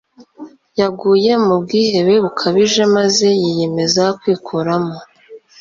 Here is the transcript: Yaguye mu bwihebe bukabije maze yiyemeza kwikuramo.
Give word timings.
Yaguye 0.79 1.31
mu 1.45 1.55
bwihebe 1.63 2.13
bukabije 2.23 2.81
maze 2.95 3.27
yiyemeza 3.41 4.03
kwikuramo. 4.19 4.95